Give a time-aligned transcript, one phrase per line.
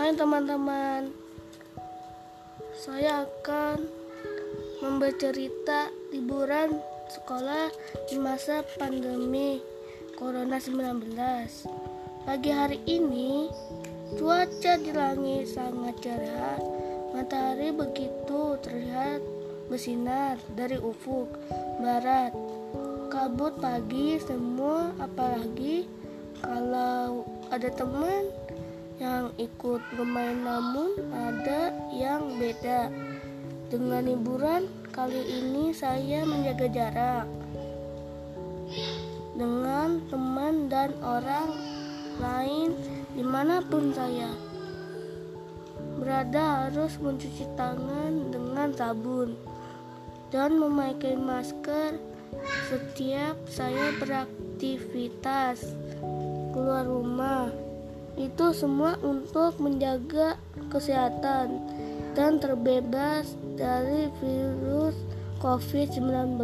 [0.00, 1.12] Hai teman-teman,
[2.72, 3.84] saya akan
[4.80, 6.72] membaca cerita liburan
[7.12, 7.68] sekolah
[8.08, 9.60] di masa pandemi
[10.16, 11.04] Corona 19.
[12.24, 13.52] Pagi hari ini,
[14.16, 16.56] cuaca di langit sangat cerah.
[17.12, 19.20] Matahari begitu terlihat
[19.68, 21.28] bersinar dari ufuk
[21.76, 22.32] barat.
[23.12, 25.84] Kabut pagi semua, apalagi
[26.40, 28.32] kalau ada teman
[29.00, 32.92] yang ikut bermain namun ada yang beda.
[33.72, 37.26] Dengan liburan kali ini saya menjaga jarak
[39.40, 41.48] dengan teman dan orang
[42.20, 42.76] lain
[43.16, 44.28] di mana pun saya
[45.96, 49.32] berada harus mencuci tangan dengan sabun
[50.28, 51.96] dan memakai masker
[52.68, 55.72] setiap saya beraktivitas
[56.52, 57.69] keluar rumah.
[58.20, 60.36] Itu semua untuk menjaga
[60.68, 61.56] kesehatan
[62.12, 64.92] dan terbebas dari virus
[65.40, 66.36] COVID-19.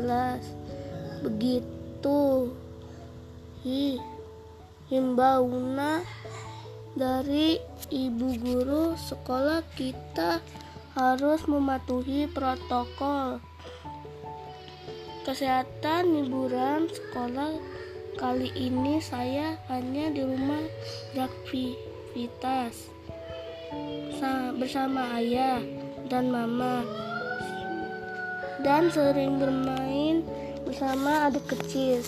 [1.20, 2.48] Begitu
[3.60, 4.00] hi
[4.88, 6.00] himbauna
[6.96, 7.60] dari
[7.92, 10.40] ibu guru sekolah kita
[10.96, 13.36] harus mematuhi protokol
[15.28, 17.58] kesehatan liburan sekolah
[18.16, 20.64] Kali ini saya hanya di rumah
[21.12, 22.88] beraktivitas
[24.56, 25.60] bersama ayah
[26.08, 26.80] dan mama
[28.64, 30.24] dan sering bermain
[30.64, 32.00] bersama adik kecil.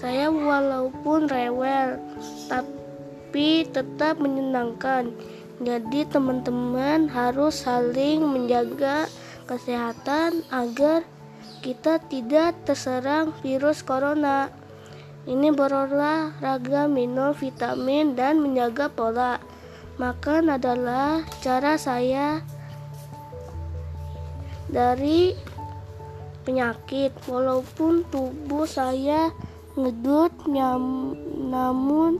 [0.00, 2.00] Saya walaupun rewel
[2.48, 5.12] tapi tetap menyenangkan.
[5.60, 9.04] Jadi teman-teman harus saling menjaga
[9.44, 11.04] kesehatan agar
[11.60, 14.61] kita tidak terserang virus corona.
[15.22, 19.38] Ini berolahraga, minum vitamin, dan menjaga pola
[19.94, 22.42] makan adalah cara saya
[24.66, 25.30] dari
[26.42, 27.14] penyakit.
[27.30, 29.30] Walaupun tubuh saya
[29.78, 32.18] ngedut, namun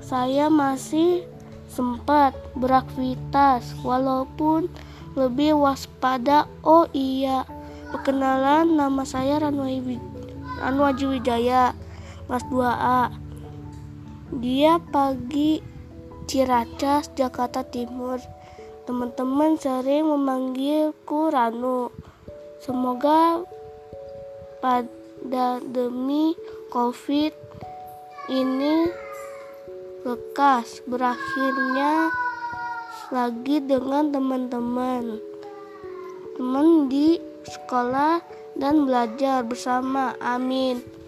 [0.00, 1.28] saya masih
[1.68, 4.72] sempat beraktivitas walaupun
[5.20, 6.48] lebih waspada.
[6.64, 7.44] Oh iya,
[7.92, 11.76] perkenalan nama saya Ranwaji Wijaya
[12.32, 13.12] kelas 2A.
[14.40, 15.60] Dia pagi
[16.24, 18.16] Ciracas, Jakarta Timur.
[18.88, 21.92] Teman-teman sering memanggilku Ranu.
[22.64, 23.44] Semoga
[24.64, 26.32] pada demi
[26.72, 27.36] COVID
[28.32, 28.88] ini
[30.08, 32.08] lekas berakhirnya
[33.12, 35.20] lagi dengan teman-teman
[36.40, 38.24] teman di sekolah
[38.56, 41.01] dan belajar bersama amin